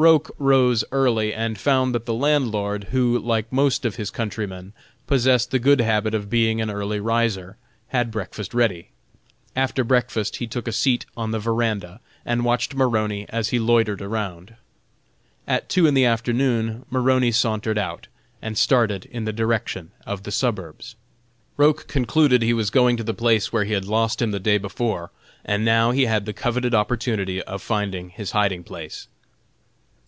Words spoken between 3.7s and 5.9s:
of his countrymen, possessed the good